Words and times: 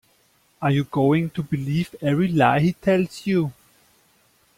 Are 0.63 0.71
you 0.71 0.85
going 0.85 1.29
to 1.29 1.43
believe 1.43 1.93
every 2.01 2.27
lie 2.29 2.59
he 2.59 2.73
tells 2.73 3.27
you? 3.27 3.53